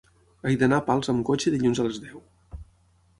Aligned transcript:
He 0.51 0.53
d'anar 0.61 0.79
a 0.81 0.83
Pals 0.87 1.11
amb 1.13 1.21
cotxe 1.29 1.53
dilluns 1.57 1.83
a 1.83 1.85
les 1.91 1.99
deu. 2.07 2.17